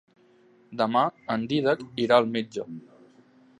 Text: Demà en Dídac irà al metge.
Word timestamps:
Demà 0.81 1.03
en 1.35 1.45
Dídac 1.53 1.85
irà 2.07 2.19
al 2.23 2.29
metge. 2.39 2.69